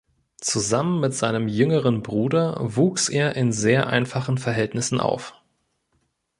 Zusammen 0.39 0.99
mit 0.99 1.13
seinem 1.13 1.47
jüngeren 1.47 2.01
Bruder 2.01 2.57
wuchs 2.59 3.07
er 3.07 3.35
in 3.35 3.51
sehr 3.51 3.85
einfachen 3.85 4.39
Verhältnissen 4.39 4.99
auf. 4.99 5.35